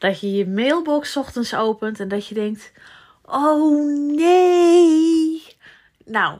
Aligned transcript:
Dat 0.00 0.20
je 0.20 0.32
je 0.32 0.46
mailbox 0.46 1.16
ochtends 1.16 1.54
opent 1.54 2.00
en 2.00 2.08
dat 2.08 2.26
je 2.26 2.34
denkt: 2.34 2.72
Oh 3.24 3.86
nee. 4.14 5.56
Nou, 6.04 6.38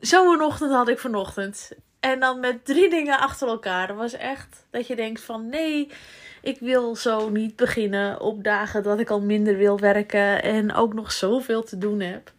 zo'n 0.00 0.42
ochtend 0.42 0.72
had 0.72 0.88
ik 0.88 0.98
vanochtend. 0.98 1.70
En 2.00 2.20
dan 2.20 2.40
met 2.40 2.64
drie 2.64 2.90
dingen 2.90 3.18
achter 3.18 3.48
elkaar. 3.48 3.86
Dat 3.86 3.96
was 3.96 4.12
echt 4.12 4.66
dat 4.70 4.86
je 4.86 4.96
denkt: 4.96 5.20
van 5.20 5.48
nee, 5.48 5.90
ik 6.42 6.58
wil 6.60 6.96
zo 6.96 7.28
niet 7.28 7.56
beginnen 7.56 8.20
op 8.20 8.44
dagen 8.44 8.82
dat 8.82 8.98
ik 8.98 9.10
al 9.10 9.20
minder 9.20 9.56
wil 9.56 9.78
werken 9.78 10.42
en 10.42 10.74
ook 10.74 10.94
nog 10.94 11.12
zoveel 11.12 11.62
te 11.62 11.78
doen 11.78 12.00
heb. 12.00 12.32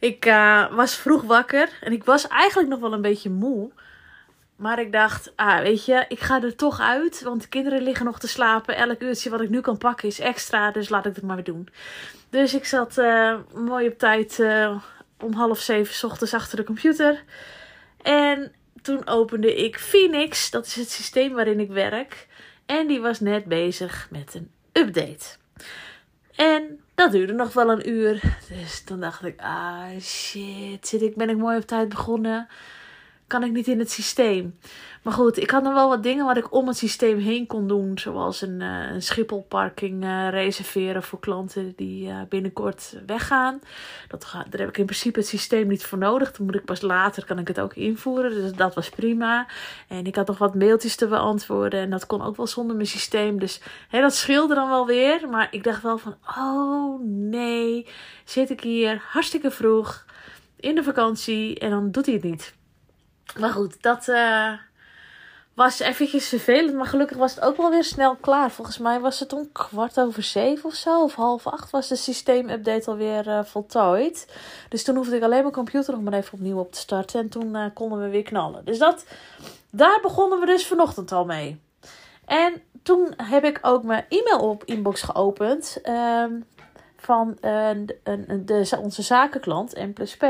Ik 0.00 0.26
uh, 0.26 0.74
was 0.74 0.94
vroeg 0.94 1.22
wakker 1.22 1.68
en 1.80 1.92
ik 1.92 2.04
was 2.04 2.28
eigenlijk 2.28 2.68
nog 2.68 2.80
wel 2.80 2.92
een 2.92 3.02
beetje 3.02 3.30
moe. 3.30 3.70
Maar 4.56 4.80
ik 4.80 4.92
dacht, 4.92 5.32
ah, 5.36 5.60
weet 5.60 5.84
je, 5.84 6.04
ik 6.08 6.20
ga 6.20 6.42
er 6.42 6.56
toch 6.56 6.80
uit. 6.80 7.22
Want 7.22 7.42
de 7.42 7.48
kinderen 7.48 7.82
liggen 7.82 8.04
nog 8.04 8.18
te 8.18 8.28
slapen. 8.28 8.76
Elk 8.76 9.02
uurtje 9.02 9.30
wat 9.30 9.40
ik 9.40 9.50
nu 9.50 9.60
kan 9.60 9.78
pakken 9.78 10.08
is 10.08 10.20
extra. 10.20 10.70
Dus 10.70 10.88
laat 10.88 11.06
ik 11.06 11.14
het 11.14 11.24
maar 11.24 11.36
weer 11.36 11.44
doen. 11.44 11.68
Dus 12.30 12.54
ik 12.54 12.64
zat 12.64 12.98
uh, 12.98 13.38
mooi 13.54 13.88
op 13.88 13.98
tijd 13.98 14.38
uh, 14.38 14.82
om 15.20 15.32
half 15.32 15.58
zeven 15.58 16.08
ochtends 16.08 16.34
achter 16.34 16.56
de 16.56 16.64
computer. 16.64 17.24
En 18.02 18.52
toen 18.82 19.06
opende 19.06 19.54
ik 19.64 19.78
Phoenix. 19.78 20.50
Dat 20.50 20.66
is 20.66 20.76
het 20.76 20.90
systeem 20.90 21.32
waarin 21.32 21.60
ik 21.60 21.70
werk. 21.70 22.26
En 22.66 22.86
die 22.86 23.00
was 23.00 23.20
net 23.20 23.44
bezig 23.44 24.08
met 24.10 24.34
een 24.34 24.50
update. 24.72 25.36
En 26.34 26.80
dat 26.94 27.12
duurde 27.12 27.32
nog 27.32 27.52
wel 27.52 27.70
een 27.70 27.88
uur. 27.88 28.38
Dus 28.48 28.84
toen 28.84 29.00
dacht 29.00 29.24
ik, 29.24 29.40
ah 29.40 30.00
shit, 30.00 30.88
zit 30.88 31.02
ik, 31.02 31.16
ben 31.16 31.30
ik 31.30 31.36
mooi 31.36 31.56
op 31.56 31.66
tijd 31.66 31.88
begonnen 31.88 32.48
kan 33.32 33.44
ik 33.44 33.52
niet 33.52 33.66
in 33.68 33.78
het 33.78 33.90
systeem. 33.90 34.58
Maar 35.02 35.12
goed, 35.12 35.36
ik 35.38 35.50
had 35.50 35.62
nog 35.62 35.72
wel 35.72 35.88
wat 35.88 36.02
dingen 36.02 36.26
wat 36.26 36.36
ik 36.36 36.54
om 36.54 36.66
het 36.66 36.76
systeem 36.76 37.18
heen 37.18 37.46
kon 37.46 37.68
doen. 37.68 37.98
Zoals 37.98 38.40
een, 38.42 38.60
uh, 38.60 39.00
een 39.80 40.02
uh, 40.02 40.28
reserveren 40.30 41.02
voor 41.02 41.20
klanten 41.20 41.72
die 41.76 42.08
uh, 42.08 42.16
binnenkort 42.28 42.96
weggaan. 43.06 43.60
Dat 44.08 44.30
daar 44.32 44.60
heb 44.60 44.68
ik 44.68 44.78
in 44.78 44.84
principe 44.84 45.18
het 45.18 45.28
systeem 45.28 45.68
niet 45.68 45.84
voor 45.84 45.98
nodig. 45.98 46.32
Dan 46.32 46.46
moet 46.46 46.54
ik 46.54 46.64
pas 46.64 46.80
later, 46.80 47.24
kan 47.24 47.38
ik 47.38 47.48
het 47.48 47.60
ook 47.60 47.74
invoeren. 47.74 48.30
Dus 48.30 48.52
dat 48.52 48.74
was 48.74 48.88
prima. 48.88 49.46
En 49.88 50.06
ik 50.06 50.16
had 50.16 50.26
nog 50.26 50.38
wat 50.38 50.54
mailtjes 50.54 50.96
te 50.96 51.06
beantwoorden. 51.06 51.80
En 51.80 51.90
dat 51.90 52.06
kon 52.06 52.22
ook 52.22 52.36
wel 52.36 52.46
zonder 52.46 52.76
mijn 52.76 52.88
systeem. 52.88 53.38
Dus 53.38 53.60
dat 53.90 54.14
scheelde 54.14 54.54
dan 54.54 54.68
wel 54.68 54.86
weer. 54.86 55.28
Maar 55.28 55.48
ik 55.50 55.64
dacht 55.64 55.82
wel 55.82 55.98
van, 55.98 56.14
oh 56.38 57.00
nee, 57.04 57.86
zit 58.24 58.50
ik 58.50 58.60
hier 58.60 59.02
hartstikke 59.08 59.50
vroeg 59.50 60.04
in 60.60 60.74
de 60.74 60.82
vakantie 60.82 61.58
en 61.58 61.70
dan 61.70 61.90
doet 61.90 62.06
hij 62.06 62.14
het 62.14 62.24
niet. 62.24 62.60
Maar 63.38 63.50
goed, 63.50 63.82
dat 63.82 64.08
uh, 64.08 64.52
was 65.54 65.78
eventjes 65.78 66.28
vervelend. 66.28 66.74
Maar 66.74 66.86
gelukkig 66.86 67.16
was 67.16 67.34
het 67.34 67.44
ook 67.44 67.56
wel 67.56 67.70
weer 67.70 67.84
snel 67.84 68.16
klaar. 68.16 68.50
Volgens 68.50 68.78
mij 68.78 69.00
was 69.00 69.20
het 69.20 69.32
om 69.32 69.52
kwart 69.52 70.00
over 70.00 70.22
zeven 70.22 70.64
of 70.64 70.74
zo. 70.74 71.02
Of 71.02 71.14
half 71.14 71.46
acht 71.46 71.70
was 71.70 71.88
de 71.88 71.96
systeemupdate 71.96 72.90
alweer 72.90 73.26
uh, 73.26 73.44
voltooid. 73.44 74.36
Dus 74.68 74.84
toen 74.84 74.96
hoefde 74.96 75.16
ik 75.16 75.22
alleen 75.22 75.42
mijn 75.42 75.52
computer 75.52 75.94
nog 75.94 76.02
maar 76.02 76.12
even 76.12 76.32
opnieuw 76.32 76.58
op 76.58 76.72
te 76.72 76.78
starten. 76.78 77.20
En 77.20 77.28
toen 77.28 77.56
uh, 77.56 77.64
konden 77.74 78.00
we 78.00 78.08
weer 78.08 78.22
knallen. 78.22 78.64
Dus 78.64 78.78
dat, 78.78 79.04
daar 79.70 79.98
begonnen 80.02 80.40
we 80.40 80.46
dus 80.46 80.66
vanochtend 80.66 81.12
al 81.12 81.24
mee. 81.24 81.60
En 82.24 82.62
toen 82.82 83.14
heb 83.16 83.44
ik 83.44 83.58
ook 83.62 83.82
mijn 83.82 84.04
e-mail 84.08 84.38
op 84.38 84.64
inbox 84.64 85.02
geopend. 85.02 85.80
Um, 85.84 86.44
van 86.96 87.36
de, 87.40 88.78
onze 88.80 89.02
zakenklant, 89.02 89.76
M 89.76 89.92
P. 89.92 90.24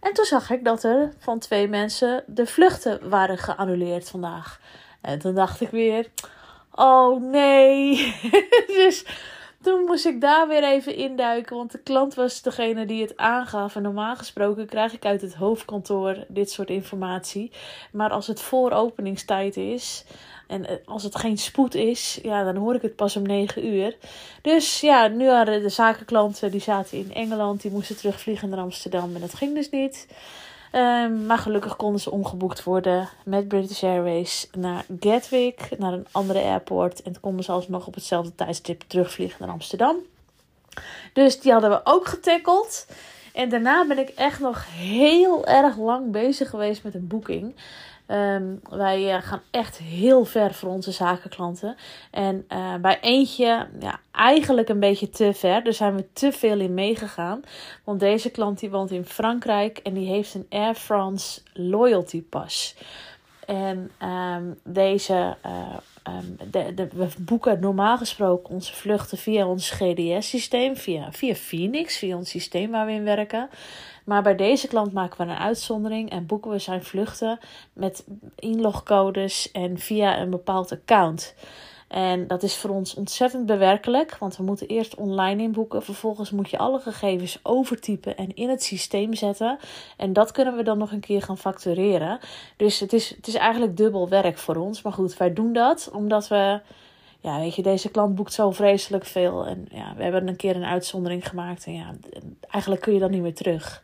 En 0.00 0.12
toen 0.12 0.24
zag 0.24 0.50
ik 0.50 0.64
dat 0.64 0.84
er 0.84 1.12
van 1.18 1.38
twee 1.38 1.68
mensen 1.68 2.24
de 2.26 2.46
vluchten 2.46 3.08
waren 3.08 3.38
geannuleerd 3.38 4.10
vandaag. 4.10 4.60
En 5.00 5.18
toen 5.18 5.34
dacht 5.34 5.60
ik 5.60 5.70
weer: 5.70 6.06
oh 6.74 7.20
nee. 7.20 8.14
dus 8.66 9.04
toen 9.66 9.84
moest 9.84 10.06
ik 10.06 10.20
daar 10.20 10.48
weer 10.48 10.64
even 10.64 10.96
induiken, 10.96 11.56
want 11.56 11.72
de 11.72 11.78
klant 11.78 12.14
was 12.14 12.42
degene 12.42 12.86
die 12.86 13.02
het 13.02 13.16
aangaf. 13.16 13.76
En 13.76 13.82
normaal 13.82 14.16
gesproken 14.16 14.66
krijg 14.66 14.92
ik 14.92 15.04
uit 15.04 15.20
het 15.20 15.34
hoofdkantoor 15.34 16.16
dit 16.28 16.50
soort 16.50 16.70
informatie. 16.70 17.50
Maar 17.92 18.10
als 18.10 18.26
het 18.26 18.40
voor 18.40 18.70
openingstijd 18.70 19.56
is, 19.56 20.04
en 20.46 20.66
eh, 20.66 20.76
als 20.84 21.02
het 21.02 21.16
geen 21.16 21.38
spoed 21.38 21.74
is, 21.74 22.18
ja, 22.22 22.44
dan 22.44 22.56
hoor 22.56 22.74
ik 22.74 22.82
het 22.82 22.96
pas 22.96 23.16
om 23.16 23.22
9 23.22 23.66
uur. 23.66 23.96
Dus 24.42 24.80
ja, 24.80 25.08
nu 25.08 25.26
waren 25.26 25.62
de 25.62 25.68
zakenklanten, 25.68 26.50
die 26.50 26.60
zaten 26.60 26.98
in 26.98 27.14
Engeland, 27.14 27.62
die 27.62 27.70
moesten 27.70 27.96
terugvliegen 27.96 28.48
naar 28.48 28.58
Amsterdam 28.58 29.14
en 29.14 29.20
dat 29.20 29.34
ging 29.34 29.54
dus 29.54 29.70
niet. 29.70 30.06
Um, 30.72 31.26
maar 31.26 31.38
gelukkig 31.38 31.76
konden 31.76 32.00
ze 32.00 32.10
omgeboekt 32.10 32.64
worden 32.64 33.08
met 33.24 33.48
British 33.48 33.82
Airways 33.82 34.48
naar 34.56 34.84
Gatwick, 35.00 35.68
naar 35.78 35.92
een 35.92 36.06
andere 36.10 36.40
airport. 36.42 37.02
En 37.02 37.20
konden 37.20 37.44
ze 37.44 37.52
alsnog 37.52 37.86
op 37.86 37.94
hetzelfde 37.94 38.34
tijdstip 38.34 38.82
terugvliegen 38.86 39.36
naar 39.40 39.54
Amsterdam. 39.54 39.96
Dus 41.12 41.40
die 41.40 41.52
hadden 41.52 41.70
we 41.70 41.80
ook 41.84 42.06
getackeld. 42.06 42.86
En 43.36 43.48
daarna 43.48 43.86
ben 43.86 43.98
ik 43.98 44.08
echt 44.08 44.40
nog 44.40 44.64
heel 44.70 45.46
erg 45.46 45.76
lang 45.76 46.10
bezig 46.10 46.50
geweest 46.50 46.82
met 46.82 46.94
een 46.94 47.06
boeking. 47.06 47.54
Um, 48.08 48.60
wij 48.70 49.16
uh, 49.16 49.22
gaan 49.22 49.42
echt 49.50 49.78
heel 49.78 50.24
ver 50.24 50.54
voor 50.54 50.70
onze 50.70 50.92
zakenklanten. 50.92 51.76
En 52.10 52.44
uh, 52.52 52.74
bij 52.74 53.00
eentje, 53.00 53.66
ja, 53.80 54.00
eigenlijk 54.12 54.68
een 54.68 54.80
beetje 54.80 55.10
te 55.10 55.34
ver. 55.34 55.64
Daar 55.64 55.72
zijn 55.72 55.96
we 55.96 56.12
te 56.12 56.32
veel 56.32 56.60
in 56.60 56.74
meegegaan. 56.74 57.42
Want 57.84 58.00
deze 58.00 58.30
klant 58.30 58.58
die 58.58 58.70
woont 58.70 58.90
in 58.90 59.04
Frankrijk 59.04 59.78
en 59.78 59.94
die 59.94 60.08
heeft 60.08 60.34
een 60.34 60.46
Air 60.48 60.74
France 60.74 61.40
Loyalty 61.52 62.22
Pass. 62.22 62.76
En 63.46 63.90
um, 64.02 64.58
deze, 64.64 65.36
uh, 65.46 65.76
um, 66.14 66.36
de, 66.50 66.74
de, 66.74 66.88
we 66.94 67.08
boeken 67.18 67.60
normaal 67.60 67.96
gesproken 67.96 68.54
onze 68.54 68.74
vluchten 68.74 69.18
via 69.18 69.46
ons 69.46 69.70
GDS-systeem, 69.70 70.76
via, 70.76 71.12
via 71.12 71.34
Phoenix, 71.34 71.96
via 71.96 72.16
ons 72.16 72.30
systeem 72.30 72.70
waar 72.70 72.86
we 72.86 72.92
in 72.92 73.04
werken. 73.04 73.48
Maar 74.04 74.22
bij 74.22 74.36
deze 74.36 74.68
klant 74.68 74.92
maken 74.92 75.26
we 75.26 75.32
een 75.32 75.38
uitzondering 75.38 76.10
en 76.10 76.26
boeken 76.26 76.50
we 76.50 76.58
zijn 76.58 76.84
vluchten 76.84 77.38
met 77.72 78.04
inlogcodes 78.36 79.50
en 79.52 79.78
via 79.78 80.20
een 80.20 80.30
bepaald 80.30 80.72
account. 80.72 81.34
En 81.88 82.26
dat 82.26 82.42
is 82.42 82.56
voor 82.56 82.70
ons 82.70 82.94
ontzettend 82.94 83.46
bewerkelijk, 83.46 84.16
want 84.18 84.36
we 84.36 84.42
moeten 84.42 84.66
eerst 84.66 84.94
online 84.94 85.42
inboeken. 85.42 85.82
Vervolgens 85.82 86.30
moet 86.30 86.50
je 86.50 86.58
alle 86.58 86.80
gegevens 86.80 87.38
overtypen 87.42 88.16
en 88.16 88.34
in 88.34 88.48
het 88.48 88.62
systeem 88.62 89.14
zetten. 89.14 89.58
En 89.96 90.12
dat 90.12 90.32
kunnen 90.32 90.56
we 90.56 90.62
dan 90.62 90.78
nog 90.78 90.92
een 90.92 91.00
keer 91.00 91.22
gaan 91.22 91.38
factureren. 91.38 92.18
Dus 92.56 92.80
het 92.80 92.92
is, 92.92 93.14
het 93.16 93.26
is 93.26 93.34
eigenlijk 93.34 93.76
dubbel 93.76 94.08
werk 94.08 94.38
voor 94.38 94.56
ons. 94.56 94.82
Maar 94.82 94.92
goed, 94.92 95.16
wij 95.16 95.32
doen 95.32 95.52
dat 95.52 95.90
omdat 95.92 96.28
we 96.28 96.60
ja, 97.20 97.38
weet 97.38 97.54
je, 97.54 97.62
deze 97.62 97.90
klant 97.90 98.14
boekt 98.14 98.32
zo 98.32 98.50
vreselijk 98.50 99.04
veel. 99.04 99.46
En 99.46 99.66
ja, 99.70 99.94
we 99.96 100.02
hebben 100.02 100.28
een 100.28 100.36
keer 100.36 100.56
een 100.56 100.64
uitzondering 100.64 101.28
gemaakt. 101.28 101.66
En 101.66 101.72
ja, 101.72 101.94
eigenlijk 102.50 102.82
kun 102.82 102.92
je 102.92 103.00
dan 103.00 103.10
niet 103.10 103.22
meer 103.22 103.34
terug. 103.34 103.82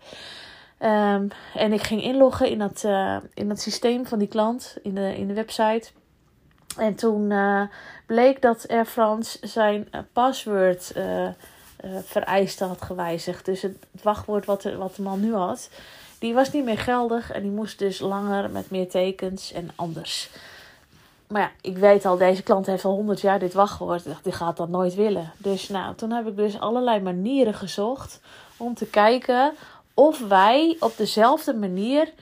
Um, 0.79 1.29
en 1.55 1.73
ik 1.73 1.83
ging 1.83 2.03
inloggen 2.03 2.49
in 2.49 2.59
dat, 2.59 2.83
uh, 2.87 3.17
in 3.35 3.49
dat 3.49 3.61
systeem 3.61 4.07
van 4.07 4.19
die 4.19 4.29
klant, 4.29 4.77
in 4.83 4.95
de, 4.95 5.17
in 5.17 5.27
de 5.27 5.35
website. 5.35 5.91
En 6.77 6.95
toen 6.95 7.31
uh, 7.31 7.63
bleek 8.07 8.43
dat 8.43 8.69
Air 8.69 8.85
France 8.85 9.39
zijn 9.41 9.89
uh, 9.93 10.01
password 10.13 10.93
vereisten 12.05 12.69
had 12.69 12.83
gewijzigd. 12.83 13.45
Dus 13.45 13.63
het, 13.63 13.77
het 13.93 14.03
wachtwoord 14.03 14.47
wat 14.47 14.63
de, 14.63 14.77
wat 14.77 14.97
de 14.97 15.03
man 15.03 15.21
nu 15.21 15.35
had, 15.35 15.71
die 16.19 16.35
was 16.35 16.53
niet 16.53 16.65
meer 16.65 16.79
geldig. 16.79 17.31
En 17.31 17.43
die 17.43 17.51
moest 17.51 17.79
dus 17.79 17.99
langer 17.99 18.51
met 18.51 18.71
meer 18.71 18.89
tekens 18.89 19.53
en 19.53 19.71
anders. 19.75 20.31
Maar 21.33 21.43
ja, 21.43 21.51
ik 21.71 21.77
weet 21.77 22.05
al, 22.05 22.17
deze 22.17 22.43
klant 22.43 22.67
heeft 22.67 22.85
al 22.85 22.95
100 22.95 23.21
jaar 23.21 23.39
dit 23.39 23.53
wachtwoord. 23.53 24.05
Die 24.23 24.33
gaat 24.33 24.57
dat 24.57 24.69
nooit 24.69 24.95
willen. 24.95 25.33
Dus 25.37 25.69
nou, 25.69 25.95
toen 25.95 26.11
heb 26.11 26.27
ik 26.27 26.37
dus 26.37 26.61
allerlei 26.61 27.01
manieren 27.01 27.55
gezocht 27.55 28.21
om 28.57 28.75
te 28.75 28.87
kijken 28.87 29.53
of 29.95 30.29
wij 30.29 30.77
op 30.81 30.97
dezelfde 30.97 31.55
manier 31.55 32.13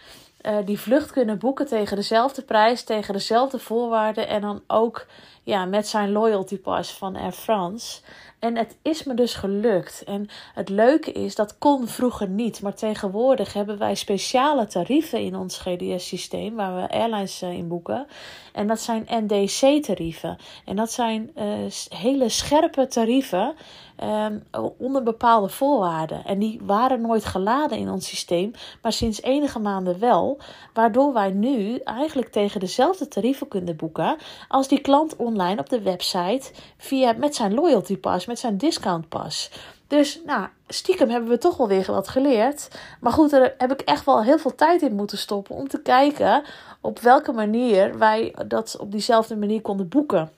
uh, 0.43 0.57
die 0.65 0.81
vlucht 0.81 1.11
kunnen 1.11 1.39
boeken 1.39 1.67
tegen 1.67 1.97
dezelfde 1.97 2.43
prijs, 2.43 2.83
tegen 2.83 3.15
dezelfde 3.15 3.59
voorwaarden 3.59 4.29
en 4.29 4.41
dan 4.41 4.63
ook 4.67 5.07
ja, 5.43 5.65
met 5.65 5.89
zijn 5.89 6.13
loyalty 6.13 6.59
pass 6.59 6.93
van 6.93 7.17
Air 7.17 7.33
France. 7.33 8.01
En 8.41 8.57
het 8.57 8.77
is 8.83 9.05
me 9.05 9.15
dus 9.15 9.35
gelukt. 9.35 10.05
En 10.05 10.29
het 10.55 10.69
leuke 10.69 11.13
is, 11.13 11.35
dat 11.35 11.59
kon 11.59 11.89
vroeger 11.89 12.29
niet. 12.29 12.63
Maar 12.63 12.75
tegenwoordig 12.75 13.53
hebben 13.53 13.79
wij 13.79 13.95
speciale 13.95 14.67
tarieven 14.67 15.21
in 15.21 15.37
ons 15.37 15.59
GDS-systeem, 15.59 16.55
waar 16.55 16.75
we 16.75 16.89
airlines 16.89 17.43
uh, 17.43 17.53
in 17.53 17.69
boeken. 17.69 18.07
En 18.53 18.67
dat 18.67 18.81
zijn 18.81 19.07
NDC-tarieven. 19.09 20.37
En 20.65 20.77
dat 20.77 20.93
zijn 20.93 21.31
uh, 21.37 21.45
hele 21.89 22.29
scherpe 22.29 22.87
tarieven 22.87 23.55
ehm, 24.01 24.39
onder 24.77 25.03
bepaalde 25.03 25.49
voorwaarden. 25.49 26.25
En 26.25 26.39
die 26.39 26.61
waren 26.63 27.01
nooit 27.01 27.25
geladen 27.25 27.79
in 27.79 27.91
ons 27.91 28.09
systeem, 28.09 28.53
maar 28.83 28.93
sinds 28.93 29.23
enige 29.23 29.59
maanden 29.59 29.99
wel. 29.99 30.39
Waardoor 30.75 31.13
wij 31.13 31.31
nu 31.31 31.77
eigenlijk 31.77 32.29
tegen 32.29 32.61
dezelfde 32.61 33.09
tarieven 33.09 33.49
kunnen 33.49 33.77
boeken 33.77 34.17
als 34.49 34.69
die 34.69 34.81
klant 34.81 35.17
online 35.17 35.61
op 35.61 35.69
de 35.69 35.83
website 35.83 36.51
via, 36.77 37.13
met 37.13 37.35
zijn 37.35 37.55
loyalty 37.55 37.97
pas, 37.97 38.27
met 38.27 38.39
zijn 38.39 38.57
discount 38.57 39.09
pas. 39.09 39.51
Dus 39.87 40.21
nou, 40.25 40.49
stiekem 40.69 41.09
hebben 41.09 41.31
we 41.31 41.39
toch 41.39 41.57
wel 41.57 41.69
weer 41.69 41.85
wat 41.87 42.09
geleerd. 42.09 42.69
Maar 43.01 43.13
goed, 43.13 43.31
daar 43.31 43.55
heb 43.59 43.73
ik 43.73 43.81
echt 43.81 44.05
wel 44.05 44.23
heel 44.23 44.39
veel 44.39 44.55
tijd 44.55 44.83
in 44.83 44.95
moeten 44.95 45.19
stoppen 45.19 45.57
om 45.57 45.69
te 45.69 45.83
kijken 45.83 46.43
op 46.81 46.99
welke 46.99 47.33
manier 47.33 47.99
wij 47.99 48.35
dat 48.47 48.77
op 48.79 48.91
diezelfde 48.93 49.37
manier 49.37 49.61
konden 49.61 49.89
boeken. 49.89 50.31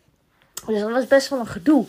Dus 0.67 0.81
dat 0.81 0.91
was 0.91 1.06
best 1.06 1.29
wel 1.29 1.38
een 1.38 1.47
gedoe. 1.47 1.87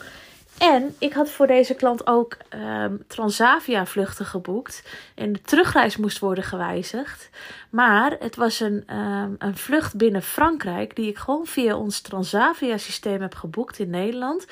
En 0.58 0.96
ik 1.00 1.14
had 1.14 1.30
voor 1.30 1.48
deze 1.48 1.74
klant 1.74 2.08
ook 2.08 2.38
um, 2.50 3.04
Transavia 3.08 3.86
vluchten 3.86 4.26
geboekt. 4.26 4.84
En 5.16 5.34
de 5.34 5.42
terugreis 5.42 5.98
moest 5.98 6.20
worden 6.20 6.44
gewijzigd. 6.44 7.30
Maar 7.70 8.16
het 8.20 8.36
was 8.36 8.60
een, 8.60 8.96
um, 8.96 9.36
een 9.40 9.58
vlucht 9.58 9.96
binnen 9.96 10.22
Frankrijk. 10.22 10.96
Die 10.96 11.10
ik 11.10 11.18
gewoon 11.18 11.46
via 11.46 11.76
ons 11.76 12.02
Transavia 12.02 12.78
systeem 12.78 13.22
heb 13.22 13.36
geboekt 13.36 13.80
in 13.80 13.90
Nederland. 13.90 14.46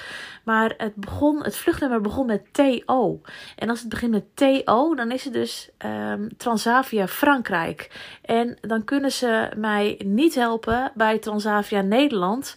Maar 0.44 0.74
het, 0.77 0.95
begon, 0.95 1.44
het 1.44 1.56
vluchtnummer 1.56 2.01
begon 2.01 2.25
met 2.25 2.54
TO. 2.54 3.21
En 3.56 3.69
als 3.69 3.80
het 3.80 3.89
begint 3.89 4.12
met 4.12 4.36
TO, 4.36 4.95
dan 4.95 5.12
is 5.12 5.24
het 5.24 5.33
dus 5.33 5.69
um, 5.86 6.38
Transavia 6.38 7.07
Frankrijk. 7.07 7.89
En 8.21 8.57
dan 8.62 8.83
kunnen 8.83 9.12
ze 9.12 9.50
mij 9.56 10.00
niet 10.06 10.36
helpen 10.36 10.92
bij 10.95 11.19
Transavia 11.19 11.81
Nederland. 11.81 12.56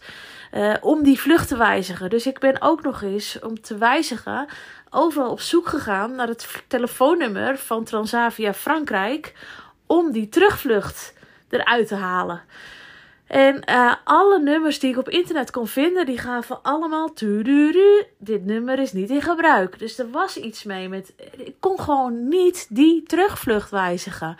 Uh, 0.54 0.74
om 0.80 1.02
die 1.02 1.20
vlucht 1.20 1.48
te 1.48 1.56
wijzigen. 1.56 2.10
Dus 2.10 2.26
ik 2.26 2.38
ben 2.38 2.62
ook 2.62 2.82
nog 2.82 3.02
eens 3.02 3.38
om 3.40 3.60
te 3.60 3.76
wijzigen 3.76 4.46
overal 4.90 5.30
op 5.30 5.40
zoek 5.40 5.68
gegaan 5.68 6.14
naar 6.14 6.28
het 6.28 6.62
telefoonnummer 6.66 7.58
van 7.58 7.84
Transavia 7.84 8.54
Frankrijk 8.54 9.34
om 9.86 10.12
die 10.12 10.28
terugvlucht 10.28 11.14
eruit 11.48 11.88
te 11.88 11.94
halen. 11.94 12.42
En 13.26 13.62
uh, 13.70 13.94
alle 14.04 14.38
nummers 14.38 14.78
die 14.78 14.90
ik 14.90 14.98
op 14.98 15.08
internet 15.08 15.50
kon 15.50 15.66
vinden, 15.66 16.06
die 16.06 16.18
gaven 16.18 16.62
allemaal 16.62 17.12
dit 18.18 18.44
nummer 18.44 18.78
is 18.78 18.92
niet 18.92 19.10
in 19.10 19.22
gebruik. 19.22 19.78
Dus 19.78 19.98
er 19.98 20.10
was 20.10 20.36
iets 20.36 20.64
mee 20.64 20.88
met 20.88 21.12
ik 21.36 21.54
kon 21.60 21.80
gewoon 21.80 22.28
niet 22.28 22.66
die 22.68 23.02
terugvlucht 23.02 23.70
wijzigen. 23.70 24.36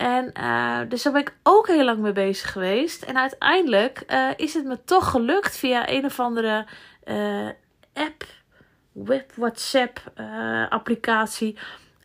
En 0.00 0.32
uh, 0.40 0.80
dus 0.88 1.02
daar 1.02 1.12
ben 1.12 1.22
ik 1.22 1.36
ook 1.42 1.66
heel 1.66 1.84
lang 1.84 1.98
mee 1.98 2.12
bezig 2.12 2.52
geweest. 2.52 3.02
En 3.02 3.18
uiteindelijk 3.18 4.02
uh, 4.08 4.30
is 4.36 4.54
het 4.54 4.64
me 4.64 4.84
toch 4.84 5.10
gelukt 5.10 5.56
via 5.56 5.88
een 5.88 6.04
of 6.04 6.20
andere 6.20 6.66
uh, 7.04 7.48
app, 7.94 8.24
web 8.92 9.32
WhatsApp 9.34 10.12
applicatie 10.68 11.58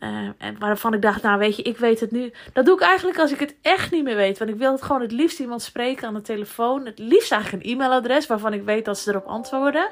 uh, 0.05 0.29
en 0.37 0.59
waarvan 0.59 0.93
ik 0.93 1.01
dacht, 1.01 1.21
nou 1.21 1.39
weet 1.39 1.55
je, 1.55 1.63
ik 1.63 1.77
weet 1.77 1.99
het 1.99 2.11
nu. 2.11 2.33
Dat 2.53 2.65
doe 2.65 2.75
ik 2.75 2.81
eigenlijk 2.81 3.19
als 3.19 3.31
ik 3.31 3.39
het 3.39 3.55
echt 3.61 3.91
niet 3.91 4.03
meer 4.03 4.15
weet. 4.15 4.37
Want 4.37 4.49
ik 4.49 4.57
wil 4.57 4.71
het 4.71 4.81
gewoon 4.81 5.01
het 5.01 5.11
liefst 5.11 5.39
iemand 5.39 5.61
spreken 5.61 6.07
aan 6.07 6.13
de 6.13 6.21
telefoon. 6.21 6.85
Het 6.85 6.99
liefst 6.99 7.31
eigenlijk 7.31 7.63
een 7.63 7.71
e-mailadres 7.71 8.27
waarvan 8.27 8.53
ik 8.53 8.63
weet 8.63 8.85
dat 8.85 8.97
ze 8.97 9.09
erop 9.09 9.25
antwoorden. 9.25 9.87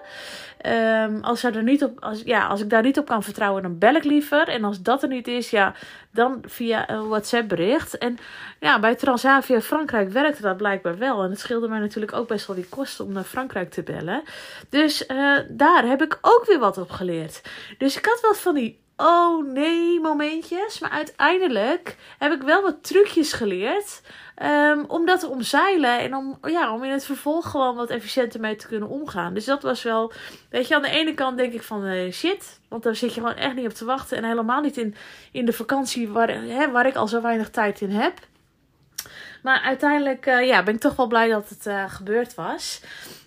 Um, 0.66 1.24
als, 1.24 1.44
er 1.44 1.64
niet 1.64 1.84
op, 1.84 2.04
als, 2.04 2.22
ja, 2.26 2.48
als 2.48 2.62
ik 2.62 2.70
daar 2.70 2.82
niet 2.82 3.00
op 3.00 3.06
kan 3.06 3.24
vertrouwen, 3.24 3.62
dan 3.62 3.78
bel 3.78 3.94
ik 3.94 4.04
liever. 4.04 4.48
En 4.48 4.64
als 4.64 4.82
dat 4.82 5.04
er 5.04 5.10
niet 5.10 5.28
is, 5.28 5.50
ja, 5.50 5.74
dan 6.12 6.44
via 6.46 6.90
een 6.90 7.08
WhatsApp 7.08 7.50
bericht. 7.50 7.98
En 7.98 8.18
ja, 8.60 8.80
bij 8.80 8.96
Transavia 8.96 9.62
Frankrijk 9.62 10.10
werkte 10.10 10.42
dat 10.42 10.58
blijkbaar 10.58 10.98
wel. 10.98 11.24
En 11.24 11.30
het 11.30 11.40
scheelde 11.40 11.68
mij 11.68 11.80
natuurlijk 11.80 12.14
ook 12.14 12.28
best 12.28 12.48
wel 12.48 12.56
die 12.56 12.70
kosten 12.70 13.06
om 13.06 13.12
naar 13.12 13.24
Frankrijk 13.24 13.72
te 13.72 13.84
bellen. 13.84 14.22
Dus 14.70 15.08
uh, 15.08 15.40
daar 15.50 15.86
heb 15.86 16.02
ik 16.02 16.18
ook 16.22 16.46
weer 16.46 16.60
wat 16.60 16.78
op 16.78 16.92
geleerd. 16.92 17.42
Dus 17.78 17.98
ik 17.98 18.06
had 18.06 18.22
wat 18.22 18.40
van 18.40 18.54
die 18.54 18.83
oh 19.04 19.46
nee 19.52 20.00
momentjes. 20.00 20.80
Maar 20.80 20.90
uiteindelijk 20.90 21.96
heb 22.20 22.32
ik 22.32 22.42
wel 22.42 22.62
wat 22.62 22.84
trucjes 22.84 23.34
geleerd. 23.34 24.02
Um, 24.44 24.86
om 24.88 25.06
dat 25.06 25.20
te 25.20 25.28
omzeilen 25.28 26.00
en 26.00 26.16
om, 26.16 26.38
ja, 26.42 26.74
om 26.74 26.84
in 26.84 26.92
het 26.92 27.06
vervolg 27.06 27.50
gewoon 27.50 27.76
wat 27.76 27.90
efficiënter 27.90 28.40
mee 28.40 28.56
te 28.56 28.68
kunnen 28.68 28.90
omgaan. 28.90 29.34
Dus 29.34 29.46
dat 29.46 29.62
was 29.62 29.84
wel, 29.84 30.12
weet 30.50 30.68
je, 30.68 30.76
aan 30.76 30.82
de 30.82 30.90
ene 30.90 31.14
kant 31.14 31.38
denk 31.38 31.54
ik 31.54 31.64
van 31.64 31.86
uh, 31.86 32.12
shit, 32.12 32.60
want 32.70 32.84
daar 32.84 32.96
zit 32.96 33.14
je 33.14 33.20
gewoon 33.20 33.36
echt 33.36 33.56
niet 33.56 33.66
op 33.66 33.74
te 33.74 33.86
wachten. 33.86 34.18
En 34.18 34.24
helemaal 34.24 34.62
niet 34.62 34.78
in, 34.78 34.96
in 35.32 35.46
de 35.46 35.54
vakantie 35.54 36.10
waar, 36.10 36.30
hè, 36.30 36.72
waar 36.72 36.86
ik 36.86 36.96
al 36.96 37.08
zo 37.08 37.22
weinig 37.22 37.50
tijd 37.50 37.82
in 37.82 37.90
heb. 37.90 38.14
Maar 39.42 39.62
uiteindelijk 39.62 40.26
uh, 40.26 40.48
ja, 40.48 40.64
ben 40.64 40.74
ik 40.74 40.80
toch 40.80 40.96
wel 40.96 41.08
blij 41.08 41.30
dat 41.30 41.50
het 41.50 41.66
uh, 41.66 41.84
gebeurd 41.88 42.36
was. 42.36 42.82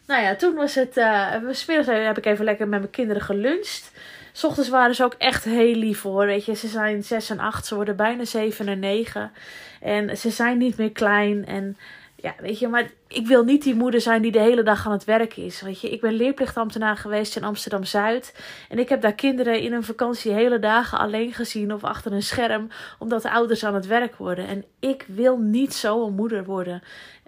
Nou 0.06 0.22
ja, 0.22 0.36
toen 0.36 0.54
was 0.54 0.74
het, 0.74 0.96
uh, 0.96 1.34
smiddags 1.50 1.88
heb 2.06 2.18
ik 2.18 2.26
even 2.26 2.44
lekker 2.44 2.68
met 2.68 2.80
mijn 2.80 2.92
kinderen 2.92 3.22
geluncht. 3.22 3.92
S 4.36 4.44
ochtends 4.44 4.68
waren 4.68 4.94
ze 4.94 5.04
ook 5.04 5.14
echt 5.18 5.44
heel 5.44 5.74
lief 5.74 6.02
hoor. 6.02 6.26
Weet 6.26 6.44
je, 6.44 6.54
ze 6.54 6.68
zijn 6.68 7.04
6 7.04 7.30
en 7.30 7.38
8, 7.38 7.66
ze 7.66 7.74
worden 7.74 7.96
bijna 7.96 8.24
7 8.24 8.68
en 8.68 8.78
9. 8.78 9.32
En 9.80 10.16
ze 10.16 10.30
zijn 10.30 10.58
niet 10.58 10.76
meer 10.76 10.92
klein. 10.92 11.46
En 11.46 11.76
ja, 12.16 12.34
weet 12.40 12.58
je, 12.58 12.68
maar 12.68 12.90
ik 13.08 13.26
wil 13.26 13.44
niet 13.44 13.62
die 13.62 13.74
moeder 13.74 14.00
zijn 14.00 14.22
die 14.22 14.32
de 14.32 14.40
hele 14.40 14.62
dag 14.62 14.86
aan 14.86 14.92
het 14.92 15.04
werk 15.04 15.36
is. 15.36 15.60
Weet 15.60 15.80
je, 15.80 15.90
ik 15.90 16.00
ben 16.00 16.12
leerplichtambtenaar 16.12 16.96
geweest 16.96 17.36
in 17.36 17.44
Amsterdam 17.44 17.84
Zuid. 17.84 18.34
En 18.68 18.78
ik 18.78 18.88
heb 18.88 19.00
daar 19.00 19.14
kinderen 19.14 19.60
in 19.60 19.72
een 19.72 19.84
vakantie 19.84 20.32
hele 20.32 20.58
dagen 20.58 20.98
alleen 20.98 21.32
gezien 21.32 21.72
of 21.72 21.84
achter 21.84 22.12
een 22.12 22.22
scherm, 22.22 22.68
omdat 22.98 23.22
de 23.22 23.30
ouders 23.30 23.64
aan 23.64 23.74
het 23.74 23.86
werk 23.86 24.16
worden. 24.16 24.46
En 24.46 24.64
ik 24.80 25.04
wil 25.08 25.38
niet 25.38 25.74
zo 25.74 26.06
een 26.06 26.14
moeder 26.14 26.44
worden. 26.44 26.82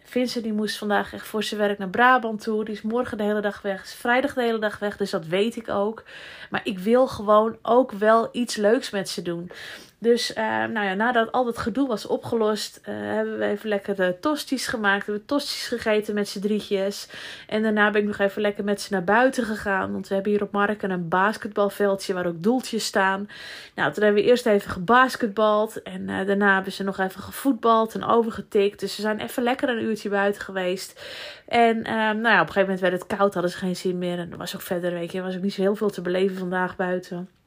Vincent 0.08 0.44
die 0.44 0.52
moest 0.52 0.78
vandaag 0.78 1.12
echt 1.12 1.26
voor 1.26 1.42
zijn 1.42 1.60
werk 1.60 1.78
naar 1.78 1.88
Brabant 1.88 2.42
toe. 2.42 2.64
Die 2.64 2.74
is 2.74 2.82
morgen 2.82 3.16
de 3.16 3.22
hele 3.22 3.40
dag 3.40 3.62
weg. 3.62 3.82
Is 3.82 3.94
vrijdag 3.94 4.34
de 4.34 4.42
hele 4.42 4.58
dag 4.58 4.78
weg. 4.78 4.96
Dus 4.96 5.10
dat 5.10 5.26
weet 5.26 5.56
ik 5.56 5.68
ook. 5.68 6.04
Maar 6.50 6.60
ik 6.64 6.78
wil 6.78 7.06
gewoon 7.06 7.56
ook 7.62 7.92
wel 7.92 8.28
iets 8.32 8.56
leuks 8.56 8.90
met 8.90 9.08
ze 9.08 9.22
doen. 9.22 9.50
Dus 10.00 10.30
uh, 10.30 10.36
nou 10.46 10.86
ja, 10.86 10.94
nadat 10.94 11.32
al 11.32 11.44
dat 11.44 11.58
gedoe 11.58 11.88
was 11.88 12.06
opgelost, 12.06 12.80
uh, 12.80 12.94
hebben 12.94 13.38
we 13.38 13.44
even 13.44 13.68
lekker 13.68 14.20
tosties 14.20 14.66
gemaakt. 14.66 15.06
We 15.06 15.10
hebben 15.12 15.28
tosties 15.28 15.66
gegeten 15.66 16.14
met 16.14 16.28
z'n 16.28 16.40
drietjes. 16.40 17.08
En 17.46 17.62
daarna 17.62 17.90
ben 17.90 18.00
ik 18.00 18.06
nog 18.06 18.18
even 18.18 18.42
lekker 18.42 18.64
met 18.64 18.80
ze 18.80 18.92
naar 18.92 19.04
buiten 19.04 19.44
gegaan. 19.44 19.92
Want 19.92 20.08
we 20.08 20.14
hebben 20.14 20.32
hier 20.32 20.42
op 20.42 20.52
Marken 20.52 20.90
een 20.90 21.08
basketbalveldje 21.08 22.14
waar 22.14 22.26
ook 22.26 22.42
doeltjes 22.42 22.84
staan. 22.84 23.28
Nou, 23.74 23.92
toen 23.92 24.04
hebben 24.04 24.22
we 24.22 24.28
eerst 24.28 24.46
even 24.46 24.70
gebasketbald. 24.70 25.82
En 25.82 26.08
uh, 26.08 26.26
daarna 26.26 26.54
hebben 26.54 26.72
ze 26.72 26.82
nog 26.82 26.98
even 26.98 27.22
gevoetbald 27.22 27.94
en 27.94 28.04
overgetikt. 28.04 28.80
Dus 28.80 28.94
ze 28.94 29.00
zijn 29.00 29.20
even 29.20 29.42
lekker 29.42 29.68
een 29.68 29.82
uurtje 29.82 30.08
buiten 30.08 30.42
geweest. 30.42 31.02
En 31.46 31.82
nou 31.82 32.22
ja, 32.22 32.40
op 32.40 32.46
een 32.46 32.52
gegeven 32.52 32.60
moment 32.60 32.80
werd 32.80 32.92
het 32.92 33.06
koud, 33.06 33.32
hadden 33.32 33.52
ze 33.52 33.58
geen 33.58 33.76
zin 33.76 33.98
meer. 33.98 34.18
En 34.18 34.32
er 34.32 34.38
was 34.38 34.54
ook 34.54 34.62
verder, 34.62 34.92
weet 34.92 35.12
je, 35.12 35.22
was 35.22 35.36
ook 35.36 35.42
niet 35.42 35.54
zo 35.54 35.60
heel 35.60 35.76
veel 35.76 35.90
te 35.90 36.02
beleven 36.02 36.36
vandaag 36.36 36.76
buiten. 36.76 37.37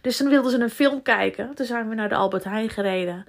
Dus 0.00 0.16
toen 0.16 0.28
wilden 0.28 0.50
ze 0.50 0.58
een 0.58 0.70
film 0.70 1.02
kijken. 1.02 1.54
Toen 1.54 1.66
zijn 1.66 1.88
we 1.88 1.94
naar 1.94 2.08
de 2.08 2.14
Albert 2.14 2.44
Heijn 2.44 2.70
gereden. 2.70 3.24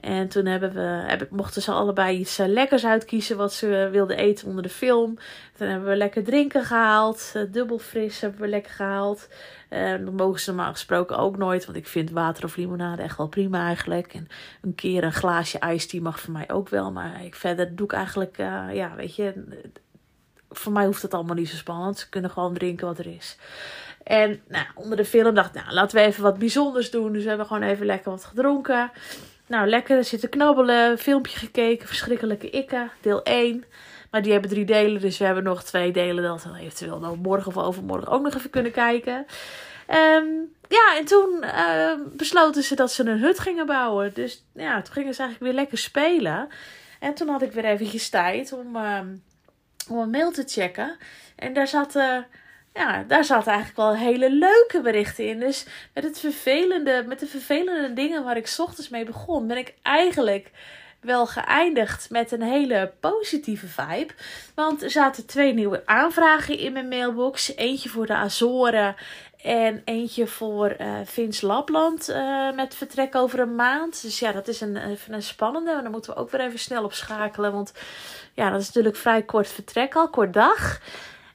En 0.00 0.28
toen 0.28 0.46
hebben 0.46 0.72
we, 0.72 1.26
mochten 1.30 1.62
ze 1.62 1.72
allebei 1.72 2.18
iets 2.18 2.38
eh, 2.38 2.46
lekkers 2.46 2.86
uitkiezen 2.86 3.36
wat 3.36 3.52
ze 3.52 3.88
wilden 3.92 4.16
eten 4.16 4.48
onder 4.48 4.62
de 4.62 4.68
film. 4.68 5.18
Toen 5.56 5.68
hebben 5.68 5.88
we 5.88 5.96
lekker 5.96 6.24
drinken 6.24 6.64
gehaald. 6.64 7.32
Uh, 7.36 7.42
dubbel 7.52 7.78
fris 7.78 8.20
hebben 8.20 8.40
we 8.40 8.48
lekker 8.48 8.72
gehaald. 8.72 9.28
Uh, 9.70 9.90
dat 9.90 10.12
mogen 10.12 10.40
ze 10.40 10.52
normaal 10.52 10.72
gesproken 10.72 11.18
ook 11.18 11.36
nooit. 11.36 11.64
Want 11.64 11.76
ik 11.78 11.86
vind 11.86 12.10
water 12.10 12.44
of 12.44 12.56
limonade 12.56 13.02
echt 13.02 13.16
wel 13.16 13.28
prima 13.28 13.66
eigenlijk. 13.66 14.14
En 14.14 14.28
een 14.62 14.74
keer 14.74 15.04
een 15.04 15.12
glaasje 15.12 15.58
iced 15.58 15.88
tea 15.88 16.00
mag 16.00 16.20
voor 16.20 16.32
mij 16.32 16.50
ook 16.50 16.68
wel. 16.68 16.92
Maar 16.92 17.24
ik, 17.24 17.34
verder 17.34 17.76
doe 17.76 17.86
ik 17.86 17.92
eigenlijk, 17.92 18.36
ja 18.72 18.94
weet 18.96 19.16
je... 19.16 19.44
Voor 20.50 20.72
mij 20.72 20.86
hoeft 20.86 21.02
het 21.02 21.14
allemaal 21.14 21.34
niet 21.34 21.48
zo 21.48 21.56
spannend. 21.56 21.98
Ze 21.98 22.08
kunnen 22.08 22.30
gewoon 22.30 22.54
drinken 22.54 22.86
wat 22.86 22.98
er 22.98 23.06
is. 23.06 23.36
En 24.04 24.42
nou, 24.48 24.66
onder 24.74 24.96
de 24.96 25.04
film 25.04 25.34
dacht 25.34 25.54
ik, 25.54 25.62
nou, 25.62 25.74
laten 25.74 25.96
we 25.96 26.04
even 26.04 26.22
wat 26.22 26.38
bijzonders 26.38 26.90
doen. 26.90 27.12
Dus 27.12 27.22
we 27.22 27.28
hebben 27.28 27.46
gewoon 27.46 27.62
even 27.62 27.86
lekker 27.86 28.10
wat 28.10 28.24
gedronken. 28.24 28.90
Nou, 29.46 29.68
lekker 29.68 30.04
zitten 30.04 30.28
knabbelen, 30.28 30.98
filmpje 30.98 31.38
gekeken, 31.38 31.86
verschrikkelijke 31.86 32.50
ikke, 32.50 32.88
deel 33.00 33.22
1. 33.22 33.64
Maar 34.10 34.22
die 34.22 34.32
hebben 34.32 34.50
drie 34.50 34.64
delen, 34.64 35.00
dus 35.00 35.18
we 35.18 35.24
hebben 35.24 35.44
nog 35.44 35.62
twee 35.62 35.92
delen 35.92 36.24
dat 36.24 36.44
we 36.44 36.58
eventueel 36.58 36.98
nog 36.98 37.16
morgen 37.16 37.46
of 37.46 37.58
overmorgen 37.58 38.08
ook 38.08 38.22
nog 38.22 38.34
even 38.34 38.50
kunnen 38.50 38.72
kijken. 38.72 39.26
Um, 39.88 40.52
ja, 40.68 40.96
en 40.98 41.04
toen 41.04 41.42
uh, 41.42 41.92
besloten 42.16 42.62
ze 42.62 42.74
dat 42.74 42.92
ze 42.92 43.04
een 43.04 43.18
hut 43.18 43.38
gingen 43.38 43.66
bouwen. 43.66 44.14
Dus 44.14 44.44
ja, 44.52 44.82
toen 44.82 44.92
gingen 44.92 45.14
ze 45.14 45.22
eigenlijk 45.22 45.52
weer 45.52 45.60
lekker 45.60 45.78
spelen. 45.78 46.48
En 47.00 47.14
toen 47.14 47.28
had 47.28 47.42
ik 47.42 47.52
weer 47.52 47.64
eventjes 47.64 48.08
tijd 48.08 48.52
om, 48.52 48.76
um, 48.76 49.22
om 49.88 49.98
een 49.98 50.10
mail 50.10 50.30
te 50.30 50.44
checken. 50.46 50.96
En 51.36 51.52
daar 51.52 51.68
zaten 51.68 52.26
ja, 52.74 53.04
daar 53.08 53.24
zaten 53.24 53.52
eigenlijk 53.52 53.76
wel 53.78 53.96
hele 53.96 54.30
leuke 54.30 54.80
berichten 54.80 55.26
in. 55.26 55.38
Dus 55.38 55.66
met, 55.94 56.04
het 56.04 56.18
vervelende, 56.18 57.04
met 57.06 57.20
de 57.20 57.26
vervelende 57.26 57.92
dingen 57.92 58.24
waar 58.24 58.36
ik 58.36 58.54
ochtends 58.58 58.88
mee 58.88 59.04
begon, 59.04 59.46
ben 59.46 59.56
ik 59.56 59.74
eigenlijk 59.82 60.50
wel 61.00 61.26
geëindigd 61.26 62.10
met 62.10 62.32
een 62.32 62.42
hele 62.42 62.92
positieve 63.00 63.66
vibe. 63.66 64.12
Want 64.54 64.82
er 64.82 64.90
zaten 64.90 65.26
twee 65.26 65.54
nieuwe 65.54 65.82
aanvragen 65.86 66.58
in 66.58 66.72
mijn 66.72 66.88
mailbox. 66.88 67.56
Eentje 67.56 67.88
voor 67.88 68.06
de 68.06 68.14
Azoren 68.14 68.96
en 69.42 69.82
eentje 69.84 70.26
voor 70.26 70.76
uh, 70.80 70.94
Vins 71.04 71.40
Lapland 71.40 72.10
uh, 72.10 72.52
met 72.52 72.74
vertrek 72.74 73.14
over 73.14 73.38
een 73.38 73.54
maand. 73.54 74.02
Dus 74.02 74.18
ja, 74.18 74.32
dat 74.32 74.48
is 74.48 74.60
een, 74.60 74.76
even 74.76 75.14
een 75.14 75.22
spannende. 75.22 75.72
Maar 75.72 75.82
dan 75.82 75.90
moeten 75.90 76.14
we 76.14 76.20
ook 76.20 76.30
weer 76.30 76.40
even 76.40 76.58
snel 76.58 76.84
op 76.84 76.92
schakelen. 76.92 77.52
Want 77.52 77.72
ja, 78.34 78.50
dat 78.50 78.60
is 78.60 78.66
natuurlijk 78.66 78.96
vrij 78.96 79.22
kort 79.22 79.48
vertrek 79.48 79.94
al, 79.94 80.08
kort 80.08 80.32
dag. 80.32 80.80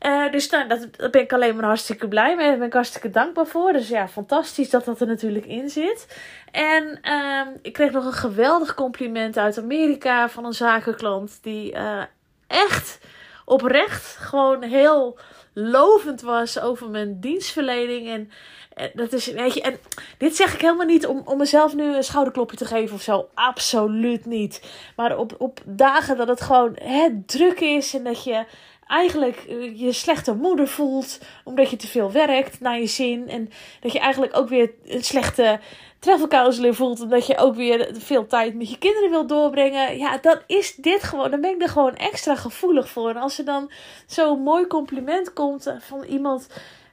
Uh, 0.06 0.32
dus 0.32 0.50
nou, 0.50 0.68
dat, 0.68 0.88
daar 0.98 1.10
ben 1.10 1.22
ik 1.22 1.34
alleen 1.34 1.56
maar 1.56 1.66
hartstikke 1.66 2.08
blij 2.08 2.36
mee. 2.36 2.48
Daar 2.48 2.58
ben 2.58 2.68
ik 2.68 2.74
hartstikke 2.74 3.10
dankbaar 3.10 3.48
voor. 3.48 3.72
Dus 3.72 3.88
ja, 3.88 4.08
fantastisch 4.08 4.70
dat 4.70 4.86
dat 4.86 5.02
er 5.02 5.08
natuurlijk 5.08 5.46
in 5.46 5.70
zit. 5.70 6.18
En 6.52 7.00
uh, 7.04 7.42
ik 7.62 7.74
kreeg 7.74 7.92
nog 7.92 8.06
een 8.06 8.14
geweldig 8.14 8.74
compliment 8.74 9.38
uit 9.38 9.58
Amerika 9.58 10.30
van 10.30 10.46
een 10.46 10.54
zakenklant. 10.54 11.40
Die 11.42 11.74
uh, 11.74 12.02
echt 12.48 13.00
oprecht 13.46 14.16
gewoon 14.20 14.64
heel 14.64 15.20
lovend 15.54 16.22
was 16.22 16.60
over 16.60 16.90
mijn 16.90 17.20
dienstverlening. 17.20 18.08
En, 18.08 18.32
en, 18.74 18.92
dat 18.94 19.14
is, 19.14 19.32
weet 19.32 19.54
je, 19.54 19.62
en 19.62 19.78
dit 20.18 20.36
zeg 20.36 20.54
ik 20.54 20.62
helemaal 20.62 20.86
niet 20.86 21.08
om, 21.08 21.22
om 21.26 21.38
mezelf 21.38 21.76
nu 21.76 21.96
een 21.96 22.04
schouderklopje 22.04 22.58
te 22.58 22.66
geven 22.66 22.96
of 22.96 23.02
zo. 23.02 23.30
Absoluut 23.34 24.26
niet. 24.26 24.62
Maar 24.96 25.18
op, 25.18 25.36
op 25.38 25.60
dagen 25.66 26.18
dat 26.18 26.28
het 26.28 26.42
gewoon 26.42 26.78
hè, 26.82 27.10
druk 27.26 27.60
is 27.60 27.94
en 27.94 28.04
dat 28.04 28.24
je 28.24 28.46
eigenlijk 28.90 29.38
eh, 29.38 29.80
je 29.80 29.92
slechte 29.92 30.34
moeder 30.34 30.68
voelt 30.68 31.20
omdat 31.44 31.70
je 31.70 31.76
te 31.76 31.88
veel 31.88 32.12
werkt 32.12 32.60
naar 32.60 32.80
je 32.80 32.88
zin. 32.88 33.30
En 33.30 33.50
dat 33.80 33.92
je 33.92 34.00
eigenlijk 34.00 34.38
ook 34.38 34.50
weer 34.50 34.72
een 34.86 35.04
slechte 35.04 35.60
travel 36.00 36.28
counselor 36.28 36.76
voelt 36.76 37.02
omdat 37.02 37.28
je 37.28 37.38
ook 37.38 37.56
weer 37.56 37.90
veel 37.94 38.28
tijd 38.28 38.56
met 38.56 38.70
je 38.70 38.78
kinderen 38.78 39.10
wilt 39.10 39.30
doorbrengen. 39.30 39.98
Ja, 39.98 40.18
dan 40.18 40.40
is 40.48 40.76
dit 40.76 41.04
gewoon, 41.04 41.32
dan 41.32 41.42
ben 41.42 41.54
ik 41.56 41.62
er 41.62 41.70
gewoon 41.70 41.96
extra 41.96 42.36
gevoelig 42.36 42.90
voor. 42.90 43.10
En 43.10 43.18
als 43.18 43.40
er 43.40 43.46
dan 43.46 43.72
zo'n 44.06 44.42
mooi 44.42 44.68
compliment 44.68 45.34
komt 45.34 45.74
van 45.80 46.04
iemand 46.04 46.48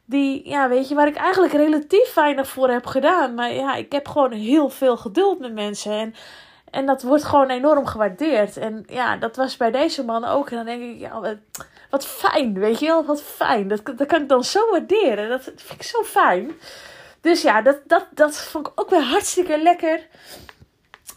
die, 0.04 0.48
ja, 0.48 0.68
weet 0.68 0.88
je, 0.88 0.94
waar 0.94 1.08
ik 1.08 1.16
eigenlijk 1.16 1.52
relatief 1.52 2.14
weinig 2.14 2.48
voor 2.48 2.70
heb 2.70 2.86
gedaan. 2.86 3.34
Maar 3.34 3.52
ja, 3.52 3.74
ik 3.74 3.92
heb 3.92 4.08
gewoon 4.08 4.32
heel 4.32 4.68
veel 4.68 4.96
geduld 4.96 5.38
met 5.38 5.52
mensen. 5.54 5.92
En 5.92 6.14
en 6.70 6.86
dat 6.86 7.02
wordt 7.02 7.24
gewoon 7.24 7.50
enorm 7.50 7.86
gewaardeerd. 7.86 8.56
En 8.56 8.84
ja, 8.86 9.16
dat 9.16 9.36
was 9.36 9.56
bij 9.56 9.70
deze 9.70 10.04
man 10.04 10.24
ook. 10.24 10.50
En 10.50 10.56
dan 10.56 10.64
denk 10.64 10.82
ik, 10.82 11.00
ja, 11.00 11.20
wat, 11.90 12.06
fijn, 12.06 12.58
weet 12.58 12.78
je 12.78 12.86
wel, 12.86 13.04
wat 13.04 13.22
fijn. 13.22 13.68
Dat, 13.68 13.86
dat 13.96 14.06
kan 14.06 14.22
ik 14.22 14.28
dan 14.28 14.44
zo 14.44 14.70
waarderen. 14.70 15.28
Dat 15.28 15.42
vind 15.42 15.70
ik 15.70 15.82
zo 15.82 16.02
fijn. 16.02 16.50
Dus 17.20 17.42
ja, 17.42 17.62
dat, 17.62 17.78
dat, 17.86 18.06
dat 18.10 18.36
vond 18.36 18.66
ik 18.66 18.72
ook 18.80 18.90
weer 18.90 19.02
hartstikke 19.02 19.62
lekker. 19.62 20.06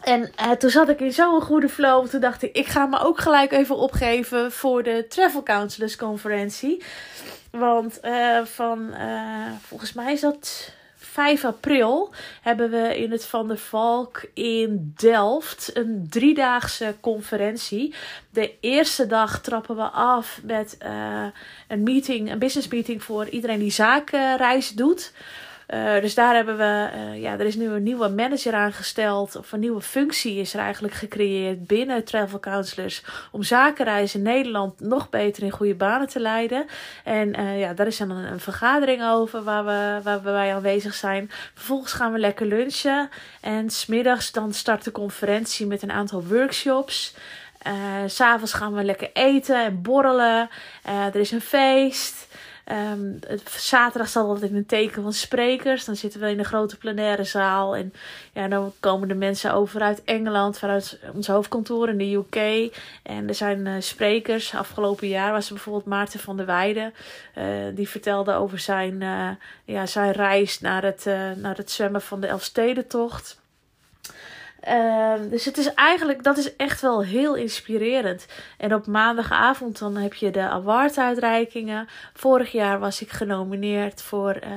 En 0.00 0.32
eh, 0.36 0.50
toen 0.50 0.70
zat 0.70 0.88
ik 0.88 1.00
in 1.00 1.12
zo'n 1.12 1.40
goede 1.40 1.68
flow. 1.68 2.06
Toen 2.06 2.20
dacht 2.20 2.42
ik, 2.42 2.56
ik 2.56 2.66
ga 2.66 2.86
me 2.86 2.98
ook 2.98 3.18
gelijk 3.18 3.52
even 3.52 3.76
opgeven 3.76 4.52
voor 4.52 4.82
de 4.82 5.06
Travel 5.08 5.42
Counselors 5.42 5.96
conferentie. 5.96 6.82
Want 7.50 7.98
uh, 8.02 8.44
van, 8.44 8.94
uh, 8.94 9.46
volgens 9.60 9.92
mij 9.92 10.12
is 10.12 10.20
dat 10.20 10.72
5 11.12 11.44
april 11.44 12.10
hebben 12.42 12.70
we 12.70 12.98
in 12.98 13.10
het 13.10 13.24
Van 13.24 13.48
der 13.48 13.58
Valk 13.58 14.24
in 14.34 14.92
Delft 14.96 15.70
een 15.76 16.06
driedaagse 16.10 16.94
conferentie. 17.00 17.94
De 18.30 18.54
eerste 18.60 19.06
dag 19.06 19.40
trappen 19.40 19.76
we 19.76 19.82
af 19.82 20.40
met 20.42 20.76
uh, 20.82 21.26
een 21.68 21.82
meeting, 21.82 22.30
een 22.30 22.38
business 22.38 22.68
meeting 22.68 23.02
voor 23.02 23.28
iedereen 23.28 23.58
die 23.58 23.70
zakenreis 23.70 24.70
doet. 24.70 25.12
Uh, 25.74 26.00
dus 26.00 26.14
daar 26.14 26.34
hebben 26.34 26.56
we, 26.56 26.90
uh, 26.94 27.22
ja, 27.22 27.32
er 27.32 27.46
is 27.46 27.54
nu 27.54 27.66
een 27.66 27.82
nieuwe 27.82 28.08
manager 28.08 28.54
aangesteld, 28.54 29.36
of 29.36 29.52
een 29.52 29.60
nieuwe 29.60 29.80
functie 29.80 30.36
is 30.36 30.54
er 30.54 30.60
eigenlijk 30.60 30.94
gecreëerd 30.94 31.66
binnen 31.66 32.04
Travel 32.04 32.40
Counselors 32.40 33.02
om 33.30 33.42
zakenreizen 33.42 34.22
Nederland 34.22 34.80
nog 34.80 35.08
beter 35.10 35.42
in 35.42 35.50
goede 35.50 35.74
banen 35.74 36.08
te 36.08 36.20
leiden. 36.20 36.66
En 37.04 37.40
uh, 37.40 37.60
ja, 37.60 37.72
daar 37.72 37.86
is 37.86 37.96
dan 37.96 38.10
een, 38.10 38.40
vergadering 38.40 39.04
over 39.04 39.42
waar 39.42 39.64
we, 39.64 40.00
waar 40.02 40.22
we 40.22 40.30
aanwezig 40.30 40.94
zijn. 40.94 41.30
Vervolgens 41.54 41.92
gaan 41.92 42.12
we 42.12 42.18
lekker 42.18 42.46
lunchen 42.46 43.08
en 43.40 43.70
smiddags 43.70 44.32
dan 44.32 44.52
start 44.52 44.84
de 44.84 44.92
conferentie 44.92 45.66
met 45.66 45.82
een 45.82 45.92
aantal 45.92 46.24
workshops. 46.24 47.14
Uh, 47.66 47.72
S'avonds 48.06 48.52
gaan 48.52 48.74
we 48.74 48.84
lekker 48.84 49.10
eten 49.12 49.64
en 49.64 49.82
borrelen. 49.82 50.48
Er 50.84 51.16
is 51.16 51.30
een 51.30 51.40
feest. 51.40 52.28
Um, 52.70 53.18
zaterdag 53.44 54.08
staat 54.08 54.26
altijd 54.26 54.52
een 54.52 54.66
teken 54.66 55.02
van 55.02 55.12
sprekers. 55.12 55.84
Dan 55.84 55.96
zitten 55.96 56.20
we 56.20 56.30
in 56.30 56.36
de 56.36 56.44
grote 56.44 56.76
plenaire 56.76 57.24
zaal. 57.24 57.76
En 57.76 57.92
ja, 58.32 58.48
dan 58.48 58.72
komen 58.80 59.08
de 59.08 59.14
mensen 59.14 59.52
over 59.52 59.80
uit 59.80 60.04
Engeland, 60.04 60.58
vanuit 60.58 60.98
ons 61.14 61.26
hoofdkantoor 61.26 61.88
in 61.88 61.98
de 61.98 62.14
UK. 62.14 62.70
En 63.02 63.28
er 63.28 63.34
zijn 63.34 63.66
uh, 63.66 63.74
sprekers. 63.78 64.54
Afgelopen 64.54 65.08
jaar 65.08 65.32
was 65.32 65.46
er 65.46 65.54
bijvoorbeeld 65.54 65.86
Maarten 65.86 66.20
van 66.20 66.36
der 66.36 66.46
Weijden. 66.46 66.94
Uh, 67.38 67.44
die 67.74 67.88
vertelde 67.88 68.32
over 68.32 68.58
zijn, 68.58 69.00
uh, 69.00 69.28
ja, 69.64 69.86
zijn 69.86 70.12
reis 70.12 70.60
naar 70.60 70.82
het, 70.82 71.04
naar 71.36 71.56
het 71.56 71.70
zwemmen 71.70 72.02
van 72.02 72.20
de 72.20 72.26
Elfstedentocht. 72.26 73.39
Um, 74.68 75.28
dus 75.30 75.44
het 75.44 75.58
is 75.58 75.74
eigenlijk, 75.74 76.22
dat 76.22 76.38
is 76.38 76.56
echt 76.56 76.80
wel 76.80 77.04
heel 77.04 77.34
inspirerend. 77.34 78.26
En 78.58 78.74
op 78.74 78.86
maandagavond 78.86 79.78
dan 79.78 79.96
heb 79.96 80.14
je 80.14 80.30
de 80.30 80.40
award-uitreikingen. 80.40 81.88
Vorig 82.14 82.52
jaar 82.52 82.78
was 82.78 83.00
ik 83.00 83.10
genomineerd 83.10 84.02
voor 84.02 84.38
uh, 84.44 84.50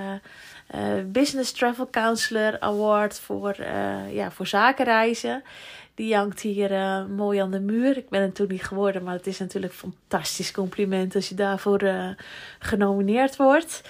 uh, 0.75 1.03
Business 1.05 1.51
Travel 1.51 1.88
Counselor 1.89 2.60
Award 2.60 3.19
voor, 3.19 3.55
uh, 3.60 4.13
ja, 4.13 4.31
voor 4.31 4.48
zakenreizen. 4.48 5.43
Die 5.95 6.15
hangt 6.15 6.41
hier 6.41 6.69
mooi 7.10 7.39
aan 7.39 7.51
de 7.51 7.60
muur. 7.60 7.98
Ik 7.98 8.10
ben 8.10 8.22
het 8.22 8.36
toen 8.36 8.48
niet 8.48 8.63
geworden, 8.63 9.03
maar 9.03 9.13
het 9.13 9.27
is 9.27 9.39
natuurlijk 9.39 9.74
een 9.74 9.91
fantastisch 9.91 10.51
compliment 10.51 11.15
als 11.15 11.29
je 11.29 11.36
daarvoor 11.36 11.81
genomineerd 12.60 13.36
wordt. 13.36 13.81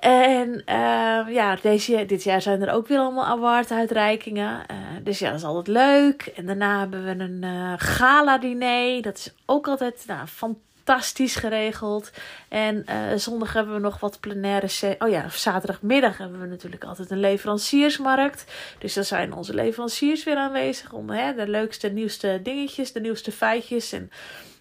En 0.00 0.48
uh, 0.66 1.34
ja, 1.34 1.56
deze, 1.62 2.04
dit 2.06 2.22
jaar 2.22 2.42
zijn 2.42 2.62
er 2.62 2.72
ook 2.72 2.86
weer 2.86 2.98
allemaal 2.98 3.24
award-uitreikingen. 3.24 4.62
Uh, 4.70 4.76
dus 5.02 5.18
ja, 5.18 5.30
dat 5.30 5.38
is 5.38 5.44
altijd 5.44 5.66
leuk. 5.66 6.22
En 6.22 6.46
daarna 6.46 6.78
hebben 6.78 7.04
we 7.04 7.24
een 7.24 7.42
uh, 7.44 7.72
gala-diner. 7.76 9.02
Dat 9.02 9.16
is 9.16 9.34
ook 9.46 9.68
altijd 9.68 10.04
nou, 10.06 10.26
fantastisch 10.26 11.36
geregeld. 11.36 12.10
En 12.48 12.84
zondag 13.16 13.52
hebben 13.52 13.74
we 13.74 13.80
nog 13.80 14.00
wat 14.00 14.20
plenaire... 14.20 14.96
Oh 14.98 15.08
ja, 15.08 15.28
zaterdagmiddag 15.28 16.18
hebben 16.18 16.40
we 16.40 16.46
natuurlijk 16.46 16.84
altijd 16.84 17.10
een 17.10 17.20
leveranciersmarkt. 17.20 18.44
Dus 18.78 18.94
dan 18.94 19.04
zijn 19.04 19.34
onze 19.34 19.54
leveranciers 19.54 20.24
weer 20.24 20.36
aanwezig 20.36 20.92
om 20.92 21.10
hè, 21.10 21.34
de 21.34 21.48
leukste, 21.48 21.88
nieuwste 21.88 22.40
dingetjes, 22.42 22.92
de 22.92 23.00
nieuwste 23.00 23.32
feitjes 23.32 23.92
en 23.92 24.10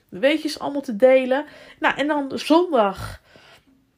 weetjes 0.09 0.59
allemaal 0.59 0.81
te 0.81 0.95
delen. 0.95 1.45
Nou, 1.79 1.95
en 1.97 2.07
dan 2.07 2.31
zondag 2.35 3.19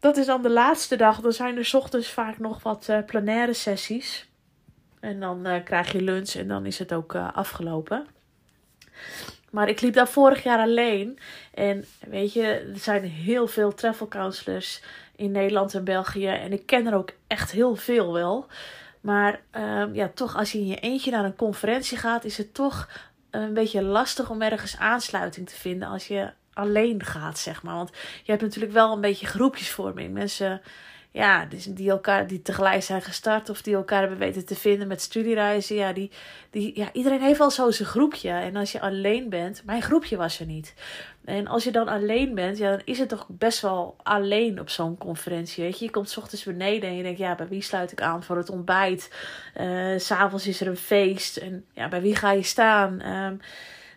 dat 0.03 0.17
is 0.17 0.25
dan 0.25 0.41
de 0.41 0.49
laatste 0.49 0.95
dag. 0.95 1.19
Dan 1.21 1.33
zijn 1.33 1.57
er 1.57 1.71
ochtends 1.73 2.09
vaak 2.09 2.39
nog 2.39 2.63
wat 2.63 2.87
uh, 2.89 2.97
plenaire 3.05 3.53
sessies. 3.53 4.27
En 4.99 5.19
dan 5.19 5.47
uh, 5.47 5.63
krijg 5.63 5.91
je 5.91 6.01
lunch 6.01 6.29
en 6.29 6.47
dan 6.47 6.65
is 6.65 6.79
het 6.79 6.93
ook 6.93 7.13
uh, 7.13 7.33
afgelopen. 7.33 8.07
Maar 9.51 9.69
ik 9.69 9.81
liep 9.81 9.93
daar 9.93 10.07
vorig 10.07 10.43
jaar 10.43 10.59
alleen. 10.59 11.19
En 11.53 11.85
weet 12.07 12.33
je, 12.33 12.43
er 12.43 12.79
zijn 12.79 13.03
heel 13.03 13.47
veel 13.47 13.73
travel 13.73 14.07
counselors 14.07 14.81
in 15.15 15.31
Nederland 15.31 15.73
en 15.73 15.83
België. 15.83 16.27
En 16.27 16.53
ik 16.53 16.65
ken 16.65 16.87
er 16.87 16.95
ook 16.95 17.11
echt 17.27 17.51
heel 17.51 17.75
veel 17.75 18.13
wel. 18.13 18.45
Maar 19.01 19.41
um, 19.51 19.95
ja, 19.95 20.11
toch 20.13 20.35
als 20.35 20.51
je 20.51 20.57
in 20.57 20.67
je 20.67 20.79
eentje 20.79 21.11
naar 21.11 21.25
een 21.25 21.35
conferentie 21.35 21.97
gaat, 21.97 22.23
is 22.23 22.37
het 22.37 22.53
toch 22.53 22.89
een 23.29 23.53
beetje 23.53 23.81
lastig 23.81 24.29
om 24.29 24.41
ergens 24.41 24.77
aansluiting 24.77 25.49
te 25.49 25.55
vinden 25.55 25.87
als 25.87 26.07
je 26.07 26.29
alleen 26.53 27.03
gaat, 27.03 27.39
zeg 27.39 27.63
maar. 27.63 27.75
Want 27.75 27.89
je 28.23 28.31
hebt 28.31 28.43
natuurlijk 28.43 28.73
wel 28.73 28.93
een 28.93 29.01
beetje 29.01 29.25
groepjesvorming. 29.25 30.13
Mensen 30.13 30.61
ja, 31.13 31.47
die 31.69 31.89
elkaar 31.89 32.27
die 32.27 32.41
tegelijk 32.41 32.83
zijn 32.83 33.01
gestart 33.01 33.49
of 33.49 33.61
die 33.61 33.75
elkaar 33.75 33.99
hebben 33.99 34.17
weten 34.17 34.45
te 34.45 34.55
vinden 34.55 34.87
met 34.87 35.01
studiereizen. 35.01 35.75
Ja, 35.75 35.93
die, 35.93 36.11
die, 36.49 36.77
ja, 36.77 36.89
iedereen 36.93 37.21
heeft 37.21 37.39
al 37.39 37.51
zo 37.51 37.71
zijn 37.71 37.87
groepje. 37.87 38.29
En 38.29 38.55
als 38.55 38.71
je 38.71 38.81
alleen 38.81 39.29
bent, 39.29 39.61
mijn 39.65 39.81
groepje 39.81 40.17
was 40.17 40.39
er 40.39 40.45
niet. 40.45 40.73
En 41.25 41.47
als 41.47 41.63
je 41.63 41.71
dan 41.71 41.87
alleen 41.87 42.35
bent, 42.35 42.57
ja, 42.57 42.69
dan 42.69 42.81
is 42.85 42.99
het 42.99 43.09
toch 43.09 43.25
best 43.29 43.61
wel 43.61 43.95
alleen 44.03 44.59
op 44.59 44.69
zo'n 44.69 44.97
conferentie. 44.97 45.63
Weet 45.63 45.79
je, 45.79 45.85
je 45.85 45.91
komt 45.91 46.09
s 46.09 46.17
ochtends 46.17 46.43
beneden 46.43 46.89
en 46.89 46.95
je 46.95 47.03
denkt, 47.03 47.19
ja, 47.19 47.35
bij 47.35 47.47
wie 47.47 47.61
sluit 47.61 47.91
ik 47.91 48.01
aan 48.01 48.23
voor 48.23 48.37
het 48.37 48.49
ontbijt? 48.49 49.11
Uh, 49.57 49.99
S'avonds 49.99 50.47
is 50.47 50.61
er 50.61 50.67
een 50.67 50.77
feest 50.77 51.37
en 51.37 51.65
ja, 51.73 51.87
bij 51.87 52.01
wie 52.01 52.15
ga 52.15 52.31
je 52.31 52.43
staan? 52.43 53.05
Um, 53.05 53.39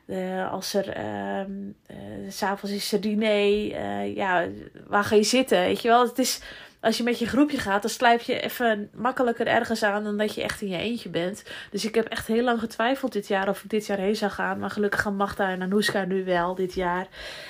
uh, 0.06 0.52
als 0.52 0.74
er 0.74 0.96
uh, 0.98 1.48
uh, 1.90 1.96
s'avonds 2.28 2.74
is 2.74 2.92
er 2.92 3.00
diner, 3.00 3.66
uh, 3.66 4.14
ja, 4.16 4.46
waar 4.86 5.04
ga 5.04 5.14
je 5.14 5.22
zitten? 5.22 5.60
Weet 5.60 5.82
je 5.82 5.88
wel, 5.88 6.06
het 6.06 6.18
is, 6.18 6.40
als 6.80 6.96
je 6.96 7.02
met 7.02 7.18
je 7.18 7.26
groepje 7.26 7.58
gaat, 7.58 7.82
dan 7.82 7.90
slijp 7.90 8.20
je 8.20 8.40
even 8.40 8.90
makkelijker 8.94 9.46
ergens 9.46 9.82
aan 9.82 10.04
dan 10.04 10.16
dat 10.16 10.34
je 10.34 10.42
echt 10.42 10.60
in 10.60 10.68
je 10.68 10.78
eentje 10.78 11.08
bent. 11.08 11.42
Dus 11.70 11.84
ik 11.84 11.94
heb 11.94 12.06
echt 12.06 12.26
heel 12.26 12.42
lang 12.42 12.60
getwijfeld 12.60 13.12
dit 13.12 13.28
jaar 13.28 13.48
of 13.48 13.64
ik 13.64 13.70
dit 13.70 13.86
jaar 13.86 13.98
heen 13.98 14.16
zou 14.16 14.30
gaan. 14.30 14.58
Maar 14.58 14.70
gelukkig 14.70 15.00
gaan 15.00 15.16
Magda 15.16 15.50
en 15.50 15.62
Anouska 15.62 16.04
nu 16.04 16.24
wel 16.24 16.54
dit 16.54 16.74
jaar. 16.74 17.06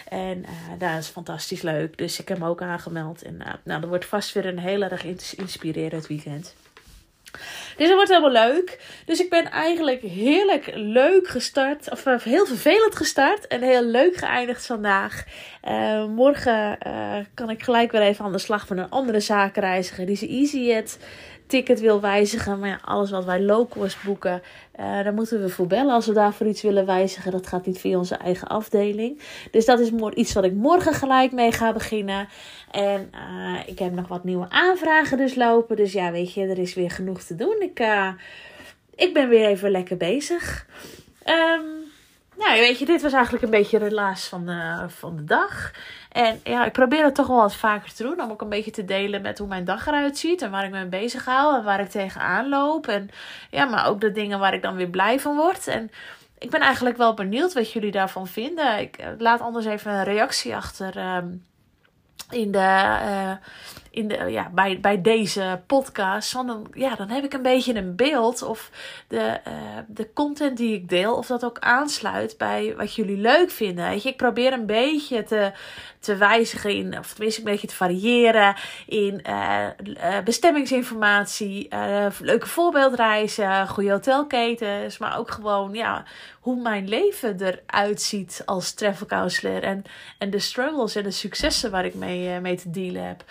En 0.09 0.45
dat 0.79 0.99
is 0.99 1.09
fantastisch 1.09 1.63
leuk. 1.63 1.99
Dus 1.99 2.21
ik 2.21 2.29
heb 2.29 2.39
me 2.39 2.49
ook 2.49 2.63
aangemeld. 2.63 3.23
En 3.23 3.37
nou, 3.65 3.81
dat 3.81 3.89
wordt 3.89 4.07
vast 4.07 4.33
weer 4.33 4.47
een 4.47 4.59
heel 4.59 4.83
erg 4.83 5.05
inspirerend 5.37 6.07
weekend. 6.07 6.55
Dus 7.77 7.87
het 7.87 7.95
wordt 7.95 8.11
helemaal 8.11 8.47
leuk. 8.49 8.79
Dus 9.05 9.21
ik 9.21 9.31
ben 9.31 9.51
eigenlijk 9.51 10.01
heerlijk 10.01 10.71
leuk 10.75 11.29
gestart. 11.29 11.91
Of 11.91 12.07
eh, 12.07 12.19
heel 12.19 12.47
vervelend 12.47 12.97
gestart. 12.97 13.47
En 13.47 13.63
heel 13.63 13.85
leuk 13.85 14.17
geëindigd 14.17 14.67
vandaag. 14.67 15.25
Uh, 15.69 16.05
morgen 16.05 16.79
uh, 16.87 17.17
kan 17.35 17.51
ik 17.51 17.63
gelijk 17.63 17.93
weer 17.93 18.01
even 18.01 18.25
aan 18.25 18.33
de 18.33 18.39
slag 18.39 18.67
van 18.67 18.79
een 18.79 18.91
andere 18.91 19.21
zakenreiziger. 19.21 20.07
Die 20.07 20.15
is 20.15 20.29
EasyJet. 20.29 20.99
Ticket 21.47 21.81
wil 21.81 22.01
wijzigen. 22.01 22.59
Maar 22.59 22.69
ja, 22.69 22.81
alles 22.85 23.11
wat 23.11 23.25
wij 23.25 23.43
low 23.43 23.69
cost 23.69 24.05
boeken, 24.05 24.43
uh, 24.81 24.85
daar 25.03 25.15
moeten 25.15 25.43
we 25.43 25.49
voor 25.49 25.67
bellen 25.67 25.95
als 25.95 26.07
we 26.07 26.13
daarvoor 26.13 26.47
iets 26.47 26.63
willen 26.63 26.87
wijzigen. 26.87 27.33
Dat 27.33 27.47
gaat 27.47 27.67
niet 27.67 27.79
via 27.79 27.99
onze 27.99 28.15
eigen 28.15 28.49
afdeling. 28.49 29.21
Dus 29.51 29.65
dat 29.65 29.81
is 29.81 29.91
iets 30.15 30.33
wat 30.33 30.45
ik 30.45 30.53
morgen 30.53 30.95
gelijk 30.95 31.33
mee 31.33 31.53
ga 31.53 31.73
beginnen. 31.73 32.29
En 32.71 33.11
uh, 33.15 33.59
ik 33.67 33.79
heb 33.79 33.93
nog 33.93 34.09
wat 34.09 34.25
nieuwe 34.25 34.47
aanvragen 34.49 35.19
dus 35.19 35.35
lopen. 35.35 35.77
Dus 35.77 35.93
ja, 35.93 36.13
weet 36.13 36.33
je, 36.33 36.47
er 36.47 36.59
is 36.59 36.75
weer 36.75 36.91
genoeg 36.91 37.23
te 37.23 37.35
doen. 37.35 37.57
Ik, 37.61 37.81
uh, 37.81 38.09
ik 38.95 39.15
ben 39.15 39.29
weer 39.29 39.47
even 39.47 39.71
lekker 39.71 39.97
bezig. 39.97 40.67
Um, 41.27 41.76
nou, 42.47 42.61
weet 42.61 42.79
je, 42.79 42.85
dit 42.85 43.03
was 43.03 43.13
eigenlijk 43.13 43.45
een 43.45 43.51
beetje 43.51 43.79
de 43.79 43.93
laatste 43.93 44.29
van 44.29 44.47
de, 44.47 44.85
van 44.89 45.17
de 45.17 45.25
dag. 45.25 45.73
En 46.13 46.41
ja, 46.45 46.65
ik 46.65 46.73
probeer 46.73 47.05
het 47.05 47.15
toch 47.15 47.27
wel 47.27 47.37
wat 47.37 47.57
vaker 47.57 47.95
te 47.95 48.03
doen. 48.03 48.21
Om 48.21 48.31
ook 48.31 48.41
een 48.41 48.49
beetje 48.49 48.71
te 48.71 48.85
delen 48.85 49.23
met 49.23 49.39
hoe 49.39 49.49
mijn 49.49 49.65
dag 49.65 49.87
eruit 49.87 50.19
ziet. 50.19 50.43
En 50.43 50.51
waar 50.51 50.65
ik 50.65 50.71
me 50.71 50.87
bezig 50.87 51.25
hou. 51.25 51.57
En 51.57 51.65
waar 51.65 51.81
ik 51.81 51.89
tegenaan 51.89 52.49
loop. 52.49 52.87
En 52.87 53.11
ja, 53.51 53.65
maar 53.65 53.87
ook 53.87 54.01
de 54.01 54.13
dingen 54.13 54.39
waar 54.39 54.55
ik 54.55 54.63
dan 54.63 54.77
weer 54.77 54.89
blij 54.89 55.21
van 55.21 55.37
word. 55.37 55.67
En 55.67 55.91
ik 56.39 56.51
ben 56.51 56.61
eigenlijk 56.61 56.97
wel 56.97 57.15
benieuwd 57.15 57.53
wat 57.53 57.73
jullie 57.73 57.91
daarvan 57.91 58.27
vinden. 58.27 58.79
Ik 58.79 58.97
eh, 58.97 59.09
laat 59.19 59.41
anders 59.41 59.67
even 59.67 59.93
een 59.93 60.05
reactie 60.05 60.57
achter. 60.57 61.17
Um, 61.17 61.45
in 62.31 62.53
de, 62.53 62.59
uh, 62.59 63.33
in 63.97 64.09
de, 64.09 64.31
ja, 64.31 64.51
bij, 64.55 64.81
bij 64.81 65.03
deze 65.03 65.61
podcast. 65.67 66.33
Dan, 66.33 66.67
ja, 66.73 66.95
dan 66.95 67.09
heb 67.09 67.25
ik 67.25 67.33
een 67.33 67.43
beetje 67.43 67.75
een 67.75 67.97
beeld 67.97 68.43
of 68.43 68.71
de, 69.09 69.41
uh, 69.49 69.55
de 69.89 70.13
content 70.13 70.57
die 70.57 70.75
ik 70.75 70.89
deel, 70.89 71.15
of 71.15 71.27
dat 71.27 71.45
ook 71.45 71.59
aansluit 71.59 72.35
bij 72.39 72.75
wat 72.77 72.95
jullie 72.95 73.17
leuk 73.17 73.51
vinden. 73.51 73.89
Weet 73.89 74.03
je, 74.03 74.09
ik 74.09 74.17
probeer 74.17 74.53
een 74.53 74.67
beetje 74.67 75.23
te, 75.23 75.53
te 75.99 76.17
wijzigen 76.17 76.71
in, 76.71 76.99
of 76.99 77.13
tenminste 77.13 77.41
een 77.41 77.47
beetje 77.51 77.67
te 77.67 77.75
variëren 77.75 78.55
in 78.87 79.23
uh, 79.29 79.67
uh, 79.85 80.19
bestemmingsinformatie, 80.25 81.69
leuke 82.21 82.47
voorbeeldreizen, 82.47 83.69
goede 83.69 83.91
hotelketens, 83.91 84.99
maar 84.99 85.19
ook 85.19 85.31
gewoon, 85.31 85.75
ja, 85.75 86.05
hoe 86.41 86.63
mijn 86.63 86.89
leven 86.89 87.37
eruit 87.41 88.03
ziet 88.03 88.43
als 88.45 88.73
travel 88.73 89.07
counselor 89.07 89.63
en, 89.63 89.85
en 90.19 90.31
de 90.31 90.39
struggles 90.39 90.95
en 90.95 91.03
de 91.03 91.11
successen 91.11 91.71
waar 91.71 91.85
ik 91.85 91.95
mee, 91.95 92.41
mee 92.41 92.57
te 92.57 92.71
dealen 92.71 93.07
heb. 93.07 93.25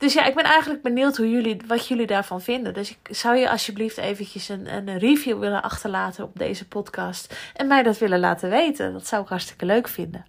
Dus 0.00 0.12
ja, 0.12 0.24
ik 0.24 0.34
ben 0.34 0.44
eigenlijk 0.44 0.82
benieuwd 0.82 1.16
hoe 1.16 1.30
jullie, 1.30 1.60
wat 1.66 1.88
jullie 1.88 2.06
daarvan 2.06 2.40
vinden. 2.40 2.74
Dus 2.74 2.90
ik 2.90 3.16
zou 3.16 3.36
je 3.36 3.50
alsjeblieft 3.50 3.96
eventjes 3.96 4.48
een, 4.48 4.76
een 4.76 4.98
review 4.98 5.38
willen 5.38 5.62
achterlaten 5.62 6.24
op 6.24 6.38
deze 6.38 6.68
podcast. 6.68 7.34
En 7.54 7.66
mij 7.66 7.82
dat 7.82 7.98
willen 7.98 8.20
laten 8.20 8.50
weten. 8.50 8.92
Dat 8.92 9.06
zou 9.06 9.22
ik 9.22 9.28
hartstikke 9.28 9.64
leuk 9.64 9.88
vinden. 9.88 10.26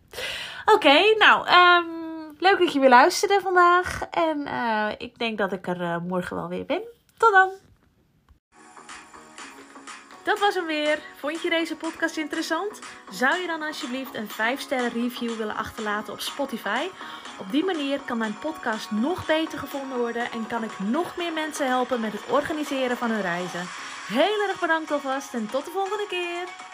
Oké, 0.66 1.16
nou, 1.18 1.48
um, 1.50 2.36
leuk 2.40 2.60
dat 2.60 2.74
je 2.74 2.80
weer 2.80 2.90
luisterde 2.90 3.40
vandaag. 3.44 4.02
En 4.12 4.40
uh, 4.48 4.88
ik 4.98 5.18
denk 5.18 5.38
dat 5.38 5.52
ik 5.52 5.68
er 5.68 5.82
uh, 5.82 5.98
morgen 6.08 6.36
wel 6.36 6.48
weer 6.48 6.66
ben. 6.66 6.82
Tot 7.18 7.32
dan! 7.32 7.71
Dat 10.24 10.40
was 10.40 10.56
hem 10.56 10.66
weer. 10.66 11.00
Vond 11.16 11.42
je 11.42 11.50
deze 11.50 11.76
podcast 11.76 12.18
interessant? 12.18 12.80
Zou 13.10 13.42
je 13.42 13.48
dan 13.48 13.62
alsjeblieft 13.62 14.16
een 14.16 14.30
5-sterren 14.30 14.94
review 14.94 15.36
willen 15.36 15.56
achterlaten 15.56 16.14
op 16.14 16.20
Spotify? 16.20 16.88
Op 17.40 17.52
die 17.52 17.66
manier 17.66 18.00
kan 18.00 18.18
mijn 18.18 18.40
podcast 18.40 18.92
nog 18.92 19.26
beter 19.26 19.60
gevonden 19.60 19.98
worden 19.98 20.32
en 20.32 20.48
kan 20.48 20.64
ik 20.64 20.80
nog 20.80 21.18
meer 21.18 21.34
mensen 21.34 21.68
helpen 21.68 22.00
met 22.00 22.12
het 22.12 22.30
organiseren 22.30 22.98
van 22.98 23.12
hun 23.12 23.22
reizen. 23.22 23.68
Heel 24.08 24.48
erg 24.48 24.60
bedankt 24.60 24.92
alvast 24.92 25.34
en 25.34 25.48
tot 25.48 25.66
de 25.66 25.72
volgende 25.72 26.08
keer. 26.08 26.71